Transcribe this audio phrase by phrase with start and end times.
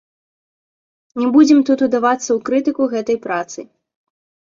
[1.19, 3.59] Не будзем тут удавацца ў крытыку гэтай працы.